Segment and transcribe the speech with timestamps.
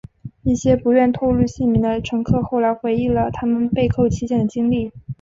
[0.41, 4.91] 一些不愿透露姓名的乘客后来回忆了他们被扣期间的经历。